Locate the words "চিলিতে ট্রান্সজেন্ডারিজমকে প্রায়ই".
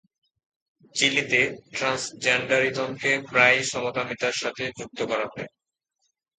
0.95-3.63